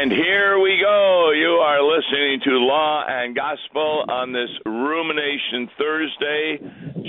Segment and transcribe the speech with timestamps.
[0.00, 1.32] And here we go.
[1.32, 6.60] You are listening to Law and Gospel on this Rumination Thursday,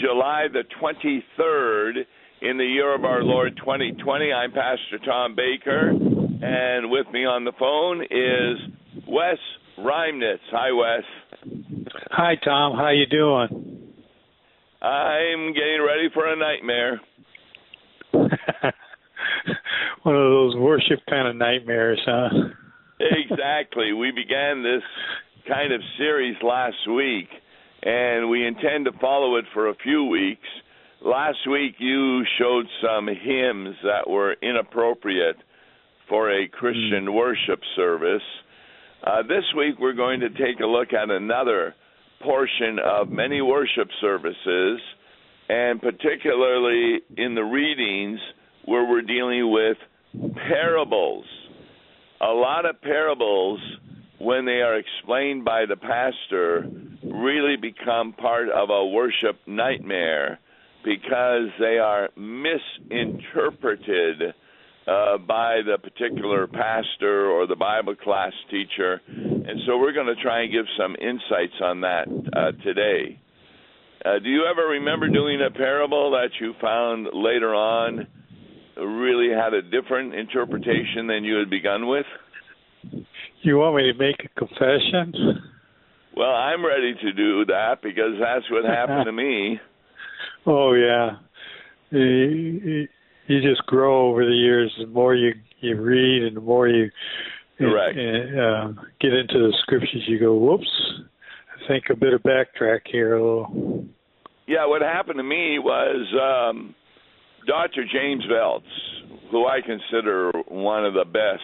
[0.02, 2.04] July the 23rd
[2.42, 4.34] in the year of our Lord 2020.
[4.34, 8.58] I'm Pastor Tom Baker, and with me on the phone is
[9.08, 9.38] Wes
[9.78, 10.40] Reimnitz.
[10.52, 11.04] Hi, Wes.
[12.10, 12.76] Hi, Tom.
[12.76, 13.94] How you doing?
[14.82, 17.00] I'm getting ready for a nightmare.
[20.02, 22.30] One of those worship kind of nightmares, huh?
[23.00, 23.94] Exactly.
[23.94, 24.84] We began this
[25.48, 27.30] kind of series last week,
[27.84, 30.48] and we intend to follow it for a few weeks.
[31.02, 35.38] Last week, you showed some hymns that were inappropriate
[36.10, 37.16] for a Christian mm.
[37.16, 38.22] worship service.
[39.06, 41.74] Uh, this week, we're going to take a look at another
[42.22, 44.82] portion of many worship services,
[45.48, 48.20] and particularly in the readings
[48.66, 49.78] where we're dealing with
[50.50, 51.26] parables.
[52.22, 53.62] A lot of parables,
[54.20, 56.70] when they are explained by the pastor,
[57.04, 60.40] really become part of a worship nightmare
[60.84, 64.34] because they are misinterpreted
[64.86, 69.00] uh, by the particular pastor or the Bible class teacher.
[69.08, 73.18] And so we're going to try and give some insights on that uh, today.
[74.04, 78.08] Uh, do you ever remember doing a parable that you found later on
[78.86, 82.06] really had a different interpretation than you had begun with?
[83.42, 85.42] You want me to make a confession?
[86.16, 89.60] Well, I'm ready to do that because that's what happened to me.
[90.46, 91.12] Oh yeah,
[91.92, 92.88] you,
[93.28, 94.74] you just grow over the years.
[94.80, 96.90] The more you you read, and the more you
[97.60, 97.98] Correct.
[97.98, 100.70] Uh, get into the scriptures, you go, "Whoops!"
[101.54, 103.86] I think a bit of backtrack here a little.
[104.48, 106.08] Yeah, what happened to me was
[106.50, 106.74] um,
[107.48, 107.86] Dr.
[107.92, 108.62] James Voelz,
[109.32, 111.44] who I consider one of the best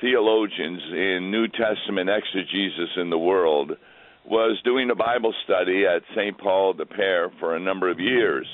[0.00, 3.72] theologians in New Testament exegesis in the world,
[4.24, 6.36] was doing a Bible study at St.
[6.38, 8.46] Paul de Pere for a number of years.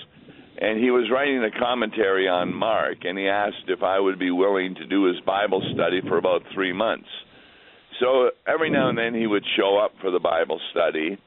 [0.61, 4.31] And he was writing a commentary on Mark, and he asked if I would be
[4.31, 7.09] willing to do his Bible study for about three months.
[8.01, 11.19] So every now and then he would show up for the Bible study.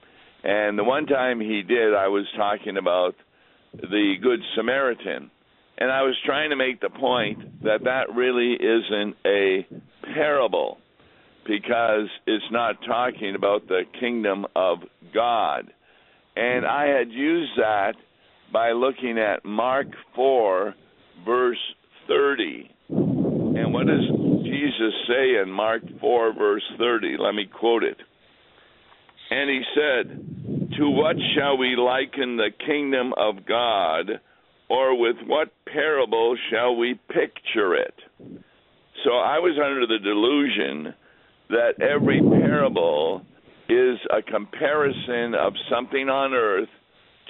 [0.43, 3.15] And the one time he did, I was talking about
[3.73, 5.31] the Good Samaritan.
[5.77, 9.65] And I was trying to make the point that that really isn't a
[10.13, 10.77] parable
[11.47, 14.79] because it's not talking about the kingdom of
[15.13, 15.71] God.
[16.35, 17.93] And I had used that
[18.53, 20.75] by looking at Mark 4,
[21.25, 21.57] verse
[22.07, 22.69] 30.
[22.89, 24.07] And what does
[24.43, 27.15] Jesus say in Mark 4, verse 30?
[27.19, 27.97] Let me quote it.
[29.29, 34.21] And he said, To what shall we liken the kingdom of God,
[34.69, 37.93] or with what parable shall we picture it?
[39.03, 40.93] So I was under the delusion
[41.49, 43.21] that every parable
[43.67, 46.69] is a comparison of something on earth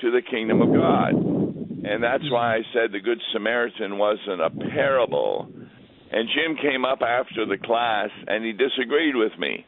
[0.02, 1.14] to the kingdom of God.
[1.14, 5.48] And that's why I said the Good Samaritan wasn't a parable.
[6.12, 9.66] And Jim came up after the class and he disagreed with me.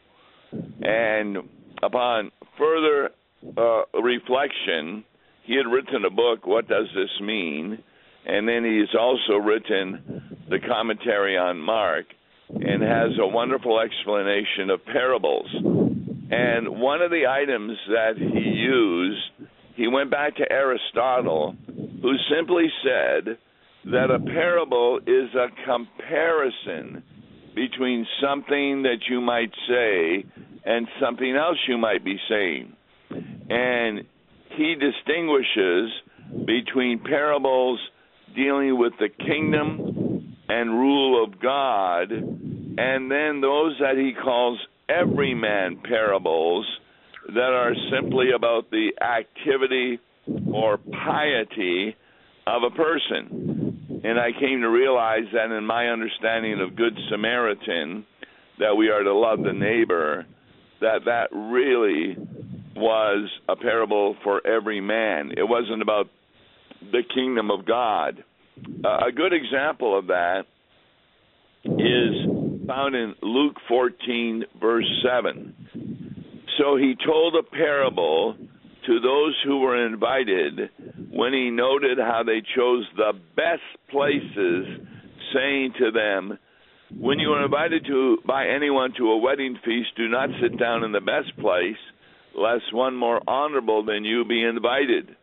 [0.82, 1.38] And
[1.82, 3.10] upon further
[3.56, 5.04] uh, reflection,
[5.44, 7.78] he had written a book, What Does This Mean?
[8.26, 12.06] And then he's also written the commentary on Mark
[12.48, 15.46] and has a wonderful explanation of parables.
[16.30, 22.68] And one of the items that he used, he went back to Aristotle, who simply
[22.82, 23.38] said
[23.86, 27.02] that a parable is a comparison
[27.54, 30.24] between something that you might say
[30.64, 32.74] and something else you might be saying.
[33.48, 34.04] And
[34.56, 35.90] he distinguishes
[36.46, 37.78] between parables
[38.34, 45.80] dealing with the kingdom and rule of God, and then those that he calls everyman
[45.82, 46.66] parables
[47.28, 49.98] that are simply about the activity
[50.52, 51.96] or piety
[52.46, 54.02] of a person.
[54.04, 58.04] And I came to realize that in my understanding of Good Samaritan,
[58.58, 60.26] that we are to love the neighbor,
[60.80, 62.16] that that really
[62.76, 65.32] was a parable for every man.
[65.36, 66.08] It wasn't about
[66.80, 68.22] the kingdom of God.
[68.84, 70.42] Uh, a good example of that
[71.64, 75.54] is found in Luke 14, verse 7.
[76.58, 78.36] So he told a parable
[78.86, 80.70] to those who were invited
[81.10, 84.66] when he noted how they chose the best places,
[85.32, 86.38] saying to them,
[86.96, 90.84] when you are invited to by anyone to a wedding feast, do not sit down
[90.84, 91.76] in the best place,
[92.36, 95.14] lest one more honorable than you be invited.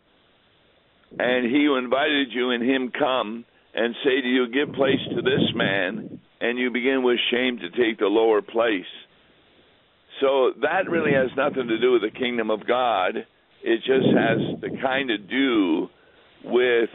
[1.18, 5.22] And he who invited you and him come and say to you, Give place to
[5.22, 8.86] this man, and you begin with shame to take the lower place.
[10.22, 13.16] So that really has nothing to do with the kingdom of God.
[13.64, 15.88] It just has to kind of do
[16.44, 16.90] with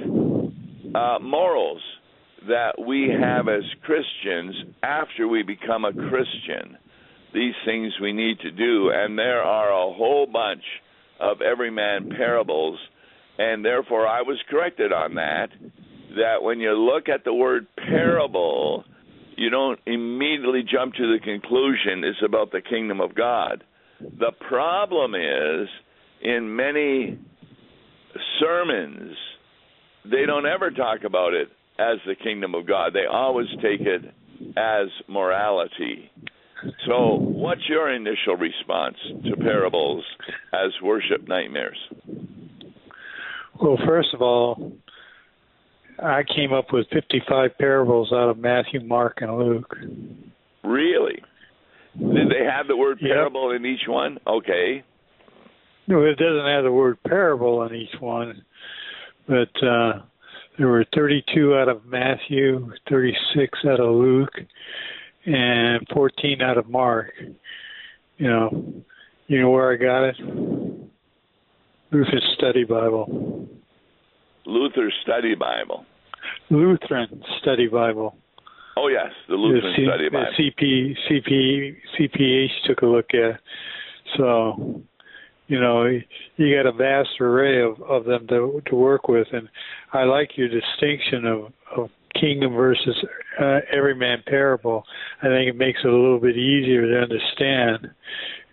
[0.94, 1.82] uh, morals
[2.48, 6.78] that we have as Christians after we become a Christian.
[7.34, 10.62] These things we need to do, and there are a whole bunch
[11.20, 12.78] of everyman parables,
[13.38, 15.48] and therefore I was corrected on that.
[16.16, 18.84] That when you look at the word parable,
[19.36, 23.64] you don't immediately jump to the conclusion it's about the kingdom of God.
[24.00, 25.68] The problem is
[26.22, 27.18] in many
[28.40, 29.14] sermons,
[30.04, 31.48] they don't ever talk about it
[31.78, 32.92] as the kingdom of God.
[32.94, 34.02] They always take it
[34.56, 36.10] as morality.
[36.86, 40.04] So, what's your initial response to parables
[40.52, 41.78] as worship nightmares?
[43.60, 44.72] Well, first of all,
[46.02, 49.74] I came up with 55 parables out of Matthew, Mark, and Luke.
[50.62, 51.22] Really?
[51.98, 53.60] Did they have the word parable yep.
[53.60, 54.18] in each one?
[54.26, 54.84] Okay.
[55.88, 58.44] No, it doesn't have the word parable in each one,
[59.26, 60.00] but uh,
[60.58, 64.34] there were 32 out of Matthew, 36 out of Luke,
[65.26, 67.12] and 14 out of Mark.
[68.18, 68.72] You know,
[69.26, 70.16] you know where I got it?
[71.92, 73.48] Luther's Study Bible.
[74.44, 75.84] Luther's Study Bible.
[76.50, 78.16] Lutheran Study Bible.
[78.76, 80.26] Oh yes, the Lutheran the C- Study Bible.
[80.36, 83.40] The CP CP CPH took a look at.
[84.16, 84.82] So,
[85.48, 85.86] you know,
[86.36, 89.48] you got a vast array of of them to to work with, and
[89.92, 91.90] I like your distinction of of
[92.20, 92.96] kingdom versus
[93.40, 94.84] uh, everyman parable.
[95.22, 97.88] I think it makes it a little bit easier to understand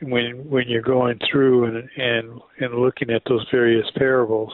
[0.02, 4.54] when when you're going through and and and looking at those various parables.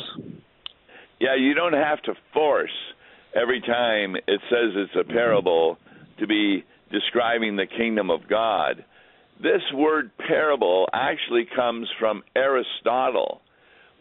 [1.19, 2.69] Yeah, you don't have to force
[3.35, 5.77] every time it says it's a parable
[6.19, 8.83] to be describing the kingdom of God.
[9.41, 13.41] This word parable actually comes from Aristotle,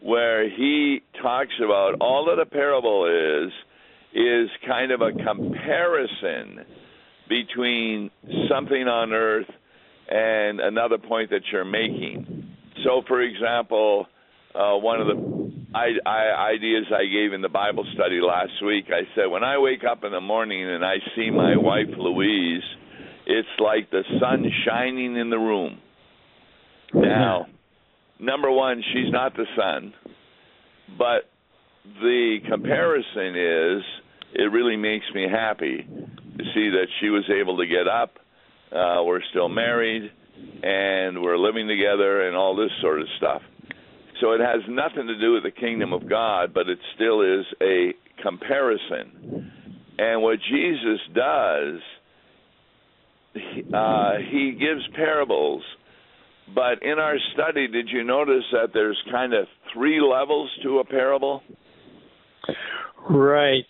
[0.01, 3.51] where he talks about all that a parable is
[4.13, 6.65] is kind of a comparison
[7.27, 8.09] between
[8.49, 9.49] something on earth
[10.09, 12.55] and another point that you're making.
[12.83, 14.07] So, for example,
[14.55, 15.39] uh, one of the
[15.73, 19.59] I, I, ideas I gave in the Bible study last week, I said, when I
[19.59, 22.63] wake up in the morning and I see my wife Louise,
[23.27, 25.77] it's like the sun shining in the room.
[26.95, 27.45] Now,
[28.19, 29.93] number one, she's not the sun,
[30.97, 31.29] but
[32.01, 33.83] the comparison is
[34.33, 38.17] it really makes me happy to see that she was able to get up.
[38.71, 40.11] Uh, we're still married,
[40.63, 43.41] and we're living together, and all this sort of stuff.
[44.21, 47.45] So it has nothing to do with the kingdom of God, but it still is
[47.61, 49.51] a comparison.
[49.97, 51.79] And what Jesus does,
[53.73, 55.63] uh, he gives parables.
[56.53, 60.85] But in our study, did you notice that there's kind of three levels to a
[60.85, 61.43] parable?
[63.09, 63.65] Right.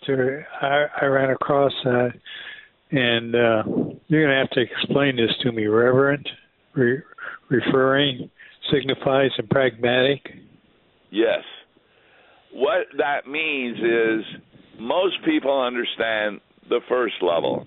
[0.60, 2.12] I, I ran across that.
[2.92, 3.62] And uh,
[4.08, 5.66] you're going to have to explain this to me.
[5.66, 6.28] Reverent,
[6.74, 7.02] re-
[7.48, 8.30] referring,
[8.72, 10.20] signifies and pragmatic?
[11.10, 11.42] Yes.
[12.52, 14.42] What that means is
[14.78, 17.64] most people understand the first level.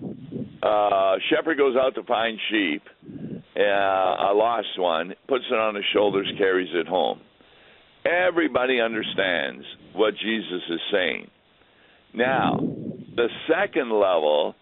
[0.62, 2.82] Uh, shepherd goes out to find sheep,
[3.56, 7.20] uh, a lost one, puts it on his shoulders, carries it home.
[8.04, 9.64] Everybody understands
[9.94, 11.30] what Jesus is saying.
[12.14, 14.54] Now, the second level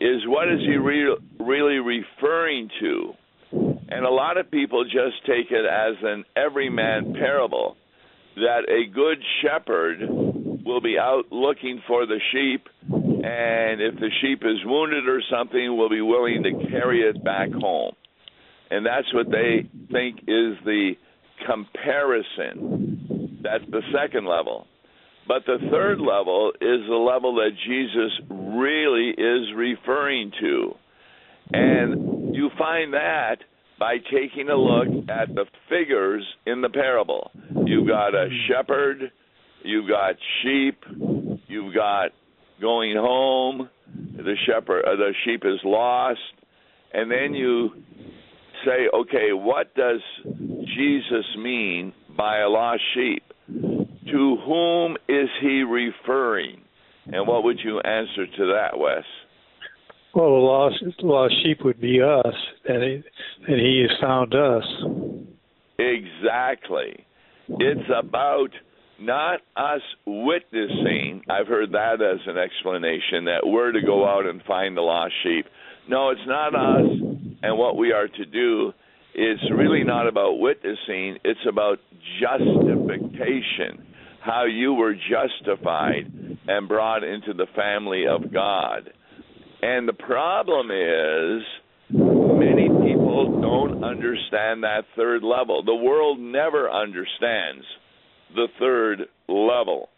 [0.00, 3.12] is what is he re- really referring to?
[3.50, 7.76] And a lot of people just take it as an everyman parable
[8.36, 10.00] that a good shepherd
[10.64, 15.76] will be out looking for the sheep, and if the sheep is wounded or something,
[15.76, 17.94] will be willing to carry it back home.
[18.70, 20.92] And that's what they think is the
[21.46, 23.40] comparison.
[23.42, 24.66] That's the second level.
[25.28, 30.74] But the third level is the level that Jesus really is referring to.
[31.52, 33.36] And you find that
[33.78, 37.30] by taking a look at the figures in the parable.
[37.66, 39.12] You've got a shepherd,
[39.62, 40.82] you've got sheep,
[41.46, 42.10] you've got
[42.60, 43.68] going home,
[44.16, 46.18] the shepherd uh, the sheep is lost,
[46.92, 47.70] and then you
[48.64, 53.22] say, okay, what does Jesus mean by a lost sheep?
[54.10, 56.62] To whom is he referring?
[57.06, 59.04] And what would you answer to that, Wes?
[60.14, 62.34] Well, the lost, lost sheep would be us,
[62.66, 63.02] and he,
[63.46, 64.64] and he has found us.
[65.78, 67.06] Exactly.
[67.48, 68.50] It's about
[69.00, 71.22] not us witnessing.
[71.30, 75.14] I've heard that as an explanation that we're to go out and find the lost
[75.22, 75.46] sheep.
[75.88, 76.90] No, it's not us
[77.42, 78.72] and what we are to do.
[79.14, 81.78] It's really not about witnessing, it's about
[82.20, 83.84] justification,
[84.20, 86.10] how you were justified
[86.46, 88.90] and brought into the family of God.
[89.62, 91.42] And the problem is,
[91.90, 95.62] many people don't understand that third level.
[95.64, 97.64] The world never understands
[98.34, 99.88] the third level.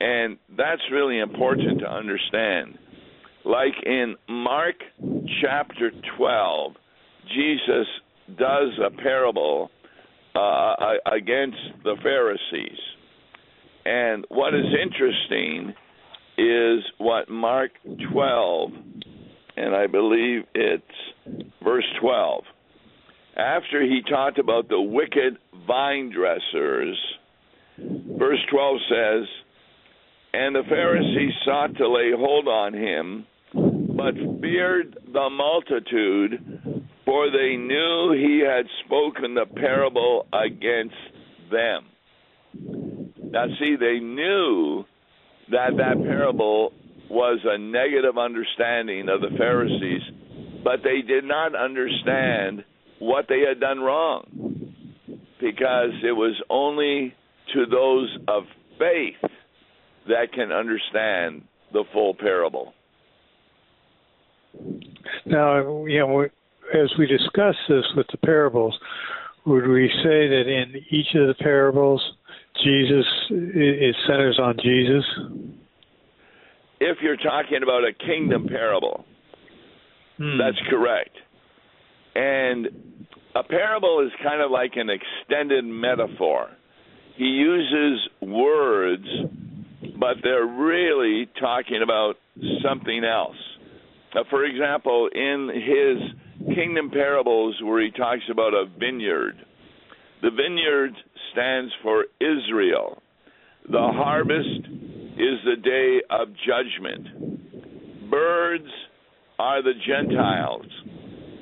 [0.00, 2.78] And that's really important to understand.
[3.44, 4.76] Like in Mark
[5.40, 6.72] chapter 12,
[7.28, 7.86] Jesus
[8.38, 9.70] does a parable
[10.34, 10.74] uh,
[11.06, 12.78] against the Pharisees.
[13.84, 15.74] And what is interesting
[16.38, 17.70] is what Mark
[18.12, 18.70] 12,
[19.56, 22.44] and I believe it's verse 12.
[23.36, 26.98] After he talked about the wicked vine dressers,
[27.78, 29.28] verse 12 says,
[30.32, 37.56] And the Pharisees sought to lay hold on him, but feared the multitude, for they
[37.56, 40.94] knew he had spoken the parable against
[41.50, 41.86] them.
[43.32, 44.84] Now, see, they knew
[45.50, 46.72] that that parable
[47.08, 50.02] was a negative understanding of the Pharisees,
[50.62, 52.64] but they did not understand
[52.98, 54.74] what they had done wrong
[55.40, 57.14] because it was only
[57.54, 58.44] to those of
[58.78, 59.30] faith
[60.08, 62.74] that can understand the full parable.
[65.24, 66.20] Now, you know,
[66.74, 68.78] as we discuss this with the parables,
[69.46, 72.02] would we say that in each of the parables
[72.64, 75.04] Jesus it centers on Jesus.
[76.80, 79.04] If you're talking about a kingdom parable,
[80.18, 80.38] hmm.
[80.38, 81.16] that's correct.
[82.14, 82.68] And
[83.34, 86.48] a parable is kind of like an extended metaphor.
[87.16, 89.06] He uses words,
[89.98, 92.16] but they're really talking about
[92.62, 93.36] something else.
[94.14, 99.36] Uh, for example, in his kingdom parables, where he talks about a vineyard,
[100.22, 100.92] the vineyard
[101.32, 103.02] stands for Israel.
[103.68, 104.66] The harvest
[105.16, 108.10] is the day of judgment.
[108.10, 108.68] Birds
[109.38, 110.66] are the Gentiles.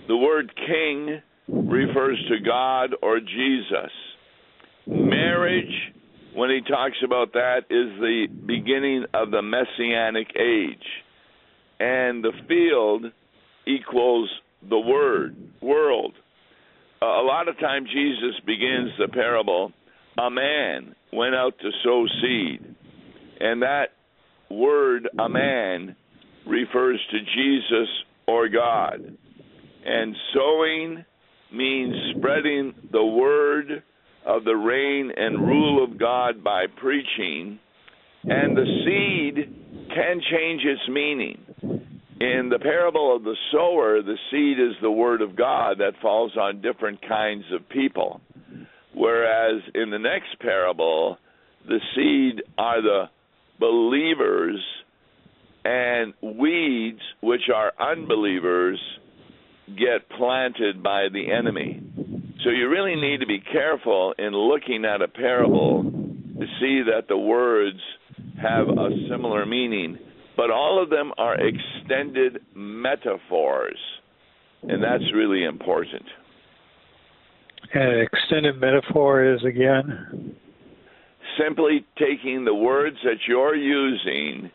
[0.08, 3.90] The word king refers to God or Jesus.
[4.86, 5.92] Marriage,
[6.34, 10.86] when he talks about that, is the beginning of the messianic age.
[11.78, 13.06] And the field
[13.66, 14.30] equals
[14.68, 16.14] the word, world
[17.02, 19.72] a lot of time Jesus begins the parable,
[20.18, 22.74] a man went out to sow seed.
[23.40, 23.88] And that
[24.50, 25.96] word, a man,
[26.46, 27.88] refers to Jesus
[28.26, 29.16] or God.
[29.84, 31.04] And sowing
[31.52, 33.82] means spreading the word
[34.26, 37.58] of the reign and rule of God by preaching.
[38.24, 39.54] And the seed
[39.94, 41.38] can change its meaning.
[42.20, 46.36] In the parable of the sower, the seed is the word of God that falls
[46.36, 48.20] on different kinds of people.
[49.00, 51.16] Whereas in the next parable,
[51.66, 53.04] the seed are the
[53.58, 54.60] believers,
[55.64, 58.78] and weeds, which are unbelievers,
[59.68, 61.82] get planted by the enemy.
[62.44, 67.08] So you really need to be careful in looking at a parable to see that
[67.08, 67.78] the words
[68.40, 69.98] have a similar meaning
[70.40, 73.78] but all of them are extended metaphors,
[74.62, 76.04] and that's really important.
[77.72, 80.34] And extended metaphor is again?
[81.38, 84.50] Simply taking the words that you're using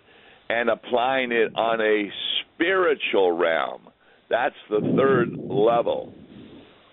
[0.50, 2.10] and applying it on a
[2.56, 3.88] spiritual realm.
[4.30, 6.14] That's the third level.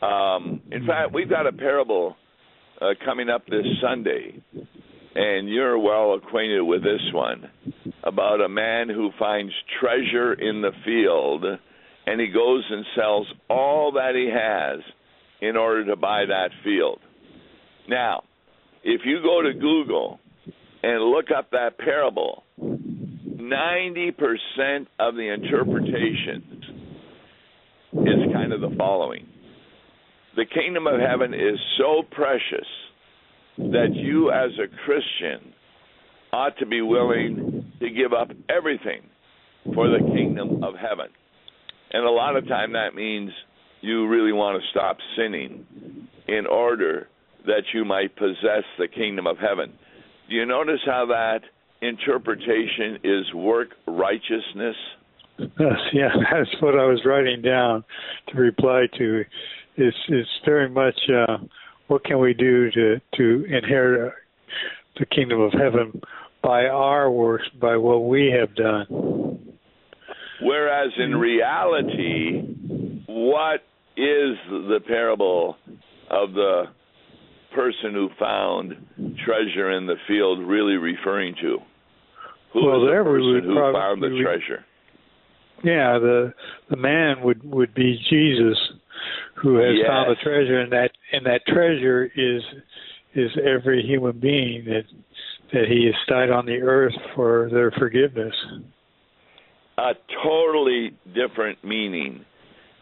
[0.00, 2.16] Um, in fact, we've got a parable
[2.80, 4.40] uh, coming up this Sunday,
[5.14, 7.50] and you're well acquainted with this one
[8.04, 11.44] about a man who finds treasure in the field
[12.06, 14.80] and he goes and sells all that he has
[15.42, 17.00] in order to buy that field.
[17.88, 18.22] Now,
[18.84, 20.20] if you go to Google
[20.84, 26.64] and look up that parable, 90% of the interpretations
[27.92, 29.26] is kind of the following
[30.36, 32.68] The kingdom of heaven is so precious
[33.58, 35.52] that you, as a Christian,
[36.32, 39.02] ought to be willing to give up everything
[39.74, 41.08] for the kingdom of heaven.
[41.92, 43.30] And a lot of time that means
[43.82, 45.66] you really want to stop sinning
[46.28, 47.08] in order
[47.46, 49.72] that you might possess the kingdom of heaven.
[50.28, 51.40] Do you notice how that
[51.86, 54.76] interpretation is work righteousness?
[55.38, 57.84] Yes, yeah, that's what I was writing down
[58.28, 59.24] to reply to.
[59.76, 61.38] It's it's very much uh,
[61.88, 64.14] what can we do to to inherit
[64.98, 66.00] the kingdom of heaven
[66.42, 69.56] by our works, by what we have done.
[70.40, 72.42] Whereas in reality,
[73.06, 73.62] what
[73.96, 75.56] is the parable
[76.10, 76.64] of the
[77.54, 78.74] person who found
[79.24, 81.58] treasure in the field really referring to?
[82.52, 84.64] Who well, is the person who probably- found the would- treasure?
[85.62, 86.34] Yeah, the
[86.70, 88.58] the man would would be Jesus,
[89.34, 89.86] who has Yes.
[89.86, 92.42] found the treasure, and that and that treasure is
[93.14, 94.84] is every human being that
[95.52, 98.34] that he has died on the earth for their forgiveness.
[99.78, 102.24] a totally different meaning,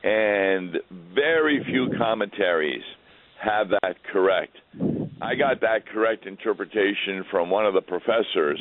[0.03, 0.77] and
[1.15, 2.83] very few commentaries
[3.41, 4.57] have that correct.
[5.23, 8.61] I got that correct interpretation from one of the professors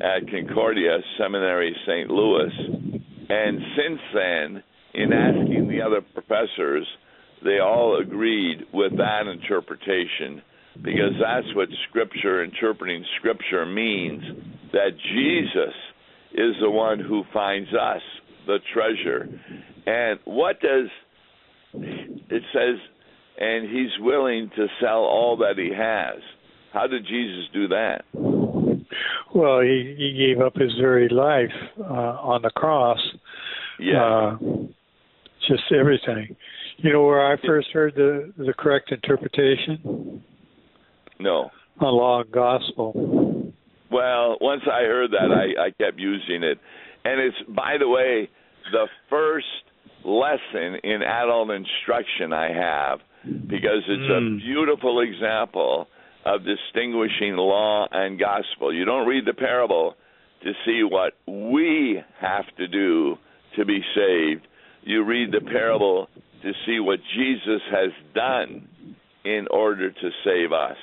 [0.00, 2.10] at Concordia Seminary, St.
[2.10, 2.52] Louis.
[3.28, 4.62] And since then,
[4.94, 6.86] in asking the other professors,
[7.44, 10.42] they all agreed with that interpretation
[10.82, 14.22] because that's what Scripture, interpreting Scripture, means
[14.72, 15.74] that Jesus
[16.32, 18.02] is the one who finds us
[18.46, 19.28] the treasure.
[19.86, 20.88] And what does
[21.74, 22.78] it says?
[23.38, 26.22] And he's willing to sell all that he has.
[26.72, 28.04] How did Jesus do that?
[29.34, 32.98] Well, he he gave up his very life uh, on the cross.
[33.78, 34.02] Yeah.
[34.02, 34.38] Uh,
[35.48, 36.36] just everything.
[36.78, 40.22] You know where I first heard the the correct interpretation?
[41.20, 41.50] no.
[41.78, 43.52] On law and gospel.
[43.90, 46.58] Well, once I heard that, I, I kept using it.
[47.04, 48.28] And it's, by the way,
[48.72, 49.46] the first
[50.04, 53.00] lesson in adult instruction I have
[53.48, 54.36] because it's Mm.
[54.36, 55.88] a beautiful example
[56.24, 58.72] of distinguishing law and gospel.
[58.72, 59.96] You don't read the parable
[60.42, 63.18] to see what we have to do
[63.56, 64.46] to be saved.
[64.82, 66.08] You read the parable
[66.42, 68.68] to see what Jesus has done
[69.24, 70.76] in order to save us.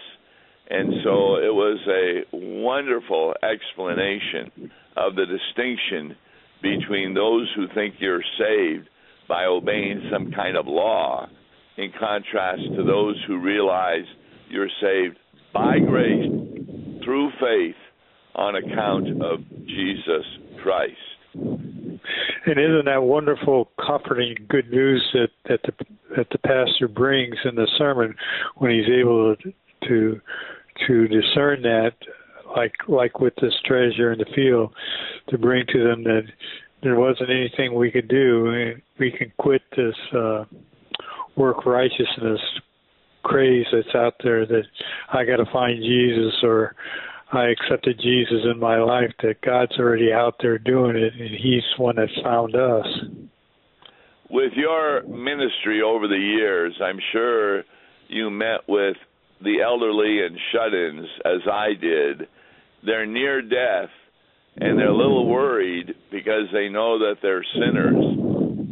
[0.69, 6.15] And so it was a wonderful explanation of the distinction
[6.63, 8.89] between those who think you're saved
[9.27, 11.27] by obeying some kind of law,
[11.77, 14.05] in contrast to those who realize
[14.49, 15.17] you're saved
[15.53, 16.31] by grace
[17.03, 17.75] through faith
[18.35, 20.25] on account of Jesus
[20.61, 20.95] Christ.
[21.35, 27.55] And isn't that wonderful, comforting, good news that that the that the pastor brings in
[27.55, 28.15] the sermon
[28.57, 29.53] when he's able to
[29.87, 30.21] to,
[30.87, 31.93] to discern that,
[32.55, 34.74] like like with this treasure in the field,
[35.29, 36.24] to bring to them that
[36.81, 38.74] there wasn't anything we could do.
[39.00, 40.46] We can quit this uh,
[41.35, 42.39] work righteousness
[43.24, 44.63] craze that's out there that
[45.11, 46.75] I got to find Jesus or
[47.31, 51.63] I accepted Jesus in my life that God's already out there doing it and he's
[51.77, 52.85] one that found us.
[54.29, 57.63] With your ministry over the years, I'm sure
[58.07, 58.98] you met with
[59.42, 62.27] the elderly and shut ins as I did.
[62.85, 63.89] They're near death
[64.57, 67.96] and they're a little worried because they know that they're sinners.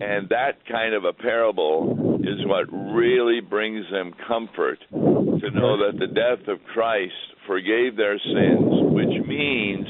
[0.01, 5.97] And that kind of a parable is what really brings them comfort to know that
[5.99, 7.13] the death of Christ
[7.47, 9.87] forgave their sins, which means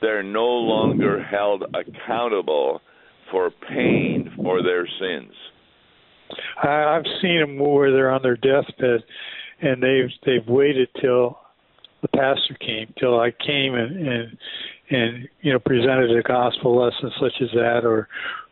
[0.00, 2.80] they're no longer held accountable
[3.30, 5.32] for paying for their sins.
[6.62, 9.04] I've seen them where they're on their deathbed,
[9.60, 11.38] and they've they've waited till
[12.02, 14.38] the pastor came, till I came and and
[14.90, 18.08] and you know presented a gospel lesson such as that, or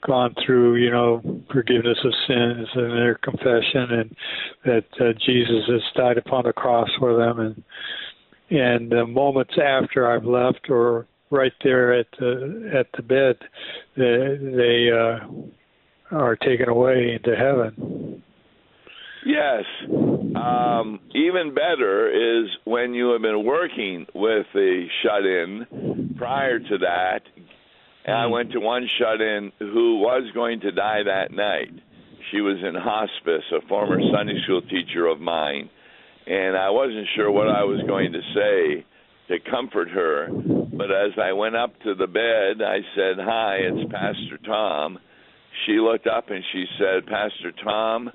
[0.07, 1.21] gone through you know
[1.53, 4.17] forgiveness of sins and their confession, and
[4.65, 7.63] that uh, Jesus has died upon the cross for them, and
[8.51, 13.37] and uh, moments after I've left, or right there at the at the bed,
[13.97, 18.23] they, they uh, are taken away into heaven.
[19.25, 19.65] Yes.
[19.89, 26.79] Um, even better is when you have been working with the shut in prior to
[26.79, 27.21] that.
[28.05, 31.71] And I went to one shut in who was going to die that night.
[32.31, 35.69] She was in hospice, a former Sunday school teacher of mine.
[36.27, 38.87] And I wasn't sure what I was going to say
[39.29, 40.29] to comfort her.
[40.31, 44.99] But as I went up to the bed, I said, Hi, it's Pastor Tom.
[45.67, 48.11] She looked up and she said, Pastor Tom,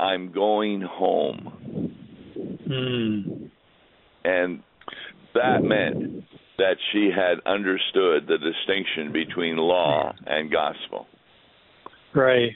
[0.00, 1.94] I'm going home.
[2.68, 3.50] Mm.
[4.24, 4.62] And
[5.34, 6.24] that meant
[6.58, 11.06] that she had understood the distinction between law and gospel.
[12.14, 12.52] Right.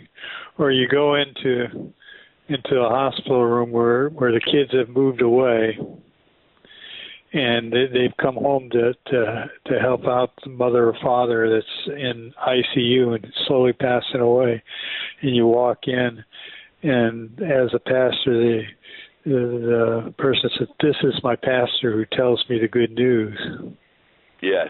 [0.58, 1.92] Or you go into
[2.48, 5.78] into a hospital room where where the kids have moved away
[7.32, 11.96] and they, they've come home to to to help out the mother or father that's
[11.98, 14.62] in ICU and slowly passing away
[15.22, 16.22] and you walk in
[16.84, 18.62] and as a pastor the
[19.24, 23.36] the, the person said this is my pastor who tells me the good news
[24.44, 24.68] Yes.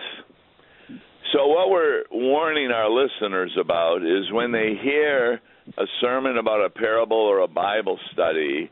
[1.33, 5.41] So, what we're warning our listeners about is when they hear
[5.77, 8.71] a sermon about a parable or a Bible study,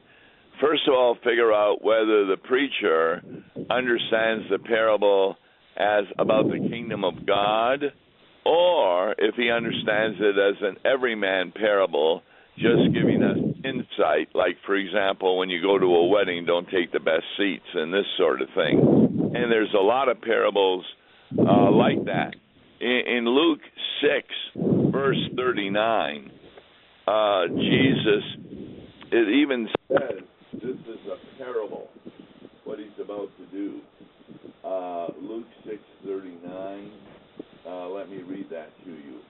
[0.61, 3.21] first of all, figure out whether the preacher
[3.69, 5.37] understands the parable
[5.77, 7.83] as about the kingdom of God
[8.45, 12.23] or if he understands it as an everyman parable,
[12.57, 14.29] just giving us insight.
[14.35, 17.93] Like, for example, when you go to a wedding, don't take the best seats and
[17.93, 19.33] this sort of thing.
[19.35, 20.85] And there's a lot of parables
[21.39, 22.35] uh, like that.
[22.81, 23.61] In, in Luke
[24.03, 26.31] 6, verse 39,
[27.07, 28.25] uh, Jesus,
[29.11, 31.89] it even says this is a parable,
[32.65, 33.81] what he's about to do.
[34.65, 36.91] Uh, Luke 6:39.
[37.67, 39.21] Uh, let me read that to you.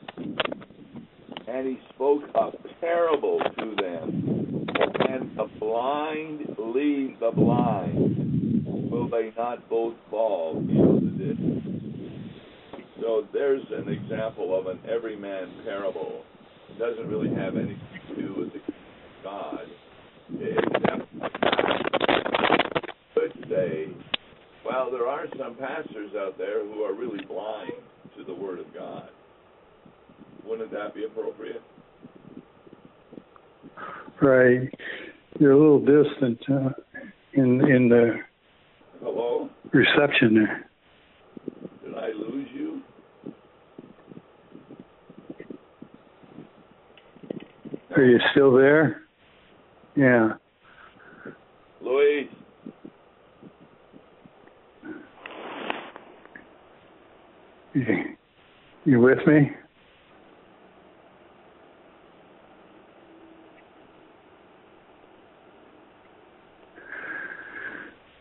[1.48, 2.50] And he spoke a
[2.80, 4.66] parable to them.
[5.08, 8.64] And the blind lead the blind.
[8.90, 12.84] Will they not both fall into the ditch?
[13.00, 16.22] So there's an example of an everyman parable.
[16.70, 18.60] It doesn't really have anything to do with the
[19.22, 19.66] God.
[20.40, 21.12] Except
[23.14, 23.88] could say,
[24.64, 27.72] well, there are some pastors out there who are really blind
[28.16, 29.08] to the Word of God.
[30.46, 31.62] Wouldn't that be appropriate?
[34.20, 34.72] Right.
[35.38, 36.70] You're a little distant uh,
[37.32, 38.18] in in the
[39.00, 39.48] Hello?
[39.72, 40.70] reception there.
[41.84, 42.82] Did I lose you?
[47.96, 49.02] Are you still there?
[49.96, 50.32] Yeah.
[51.80, 52.28] Louise?
[57.74, 57.86] You,
[58.84, 59.50] you with me?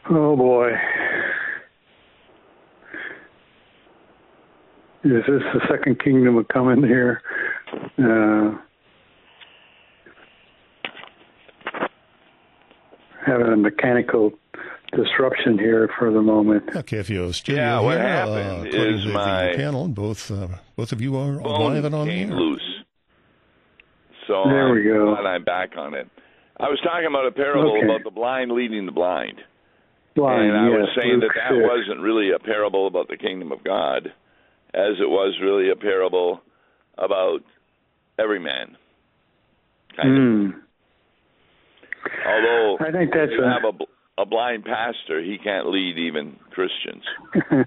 [0.10, 0.72] Oh boy.
[5.12, 7.22] Is this the second kingdom of coming here?
[8.00, 8.56] Uh,
[13.26, 14.32] having a mechanical
[14.96, 16.64] disruption here for the moment.
[16.74, 20.48] Okay, KFUO studio Yeah, what here, happened uh, is my panel, both uh,
[20.78, 22.28] both of you are Phone live and on the air.
[22.28, 22.62] loose.
[24.28, 25.14] So There I'm we go.
[25.14, 26.08] glad I'm back on it.
[26.58, 27.86] I was talking about a parable Okay.
[27.86, 29.42] about the blind leading the blind.
[30.16, 31.68] Blind, and I was saying Luke that that 6.
[31.68, 34.14] wasn't really a parable about the kingdom of God,
[34.74, 36.42] as it was really a parable
[36.98, 37.40] about
[38.20, 38.78] every man.
[39.96, 40.16] Kind of.
[40.24, 40.60] Hmm.
[42.28, 46.38] Although I think that's you a- have a, a blind pastor, he can't lead even
[46.52, 47.04] Christians.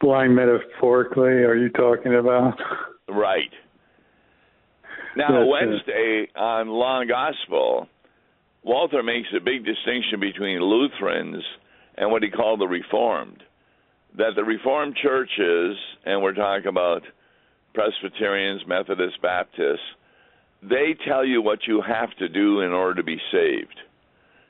[0.00, 2.58] Blind metaphorically, are you talking about?
[3.08, 3.50] Right.
[5.16, 7.86] Now, That's, Wednesday on Long Gospel,
[8.64, 11.44] Walther makes a big distinction between Lutherans
[11.96, 13.42] and what he called the Reformed.
[14.18, 17.02] That the Reformed churches, and we're talking about
[17.74, 19.80] Presbyterians, Methodists, Baptists,
[20.62, 23.80] they tell you what you have to do in order to be saved.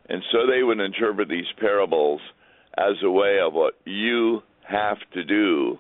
[0.08, 2.20] And so they would interpret these parables
[2.76, 5.78] as a way of what you have to do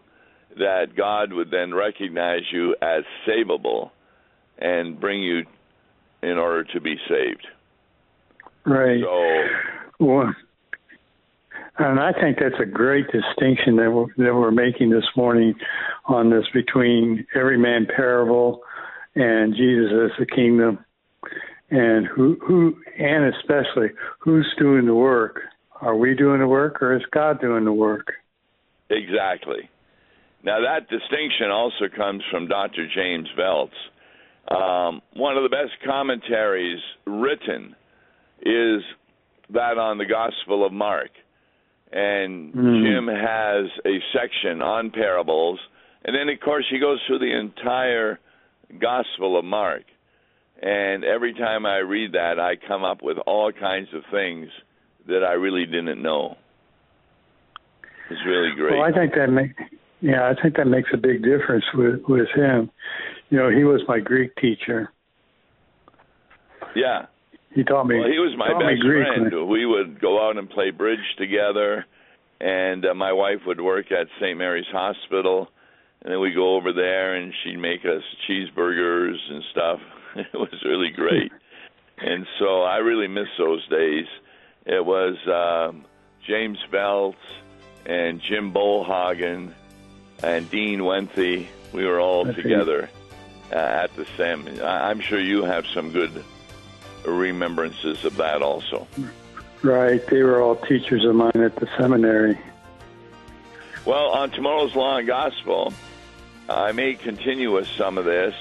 [0.58, 3.90] that God would then recognize you as savable
[4.58, 5.44] and bring you
[6.22, 7.46] in order to be saved.
[8.64, 9.02] Right.
[9.02, 10.34] So, Well,
[11.90, 15.54] and I think that's a great distinction that we're, that we're making this morning
[16.06, 18.62] on this between every man parable
[19.14, 20.78] and Jesus as the kingdom,
[21.70, 25.40] and who who and especially who's doing the work.
[25.80, 28.12] Are we doing the work, or is God doing the work?
[28.88, 29.68] exactly.
[30.44, 32.88] Now, that distinction also comes from Dr.
[32.92, 33.70] James Voelz.
[34.48, 37.76] Um, one of the best commentaries written
[38.40, 38.82] is
[39.50, 41.10] that on the Gospel of Mark.
[41.92, 42.82] And Mm.
[42.82, 45.60] Jim has a section on parables.
[46.04, 48.18] And then, of course, he goes through the entire
[48.78, 49.84] Gospel of Mark.
[50.62, 54.48] And every time I read that, I come up with all kinds of things
[55.06, 56.36] that I really didn't know.
[58.10, 58.72] It's really great.
[58.78, 59.54] Well, I think that makes
[60.00, 62.70] yeah, I think that makes a big difference with with him.
[63.30, 64.90] You know, he was my Greek teacher.
[66.74, 67.06] yeah.
[67.54, 67.98] He taught me.
[67.98, 69.48] Well, he was my best Greek friend.
[69.48, 71.84] We would go out and play bridge together,
[72.40, 74.38] and uh, my wife would work at St.
[74.38, 75.48] Mary's Hospital,
[76.02, 79.80] and then we'd go over there, and she'd make us cheeseburgers and stuff.
[80.14, 81.32] It was really great,
[81.98, 84.04] and so I really miss those days.
[84.66, 85.86] It was um,
[86.26, 87.16] James Voelz
[87.86, 89.54] and Jim Bollhagen
[90.22, 91.46] and Dean Wenthe.
[91.72, 92.90] We were all That's together
[93.50, 94.60] uh, at the SEM.
[94.62, 96.22] I'm sure you have some good
[97.04, 98.86] remembrances of that also.
[99.62, 100.04] Right.
[100.06, 102.38] They were all teachers of mine at the seminary.
[103.84, 105.72] Well, on tomorrow's Law and Gospel,
[106.48, 108.34] I may continue with some of this,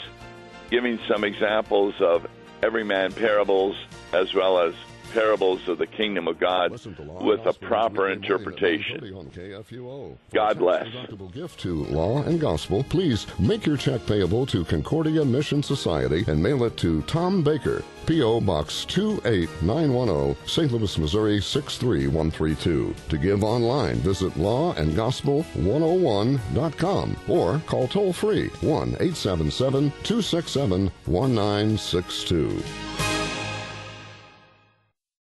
[0.69, 2.27] giving some examples of
[2.61, 3.75] everyman parables
[4.13, 4.73] as well as
[5.13, 9.29] parables of the kingdom of God with a proper interpretation.
[10.33, 10.87] God bless.
[11.33, 12.83] Gift to Law and Gospel.
[12.83, 17.83] Please make your check payable to Concordia Mission Society and mail it to Tom Baker,
[18.05, 18.41] P.O.
[18.41, 20.71] Box 28910, St.
[20.71, 22.95] Louis, Missouri 63132.
[23.09, 32.63] To give online, visit lawandgospel101.com or call toll free 1 877 267 1962.